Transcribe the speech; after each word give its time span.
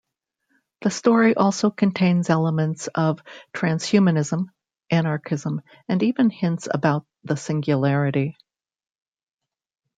The 0.81 0.89
story 0.89 1.35
also 1.35 1.69
contains 1.69 2.31
elements 2.31 2.87
of 2.95 3.21
transhumanism, 3.53 4.45
anarchism, 4.89 5.61
and 5.87 6.01
even 6.01 6.31
hints 6.31 6.67
about 6.73 7.05
The 7.23 7.37
Singularity. 7.37 8.35